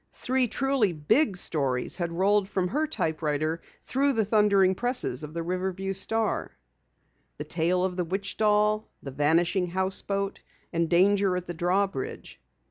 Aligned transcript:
Three 0.13 0.47
truly 0.47 0.93
"big" 0.93 1.37
stories 1.37 1.97
had 1.97 2.11
rolled 2.11 2.49
from 2.49 2.69
her 2.69 2.87
typewriter 2.87 3.61
through 3.83 4.13
the 4.13 4.25
thundering 4.25 4.73
presses 4.73 5.23
of 5.23 5.35
the 5.35 5.43
Riverview 5.43 5.93
Star: 5.93 6.49
Tale 7.47 7.85
of 7.85 7.97
the 7.97 8.03
Witch 8.05 8.35
Doll, 8.35 8.89
The 9.03 9.11
Vanishing 9.11 9.67
Houseboat, 9.67 10.39
and 10.73 10.89
Danger 10.89 11.35
at 11.37 11.45
the 11.45 11.53
Drawbridge. 11.53 12.41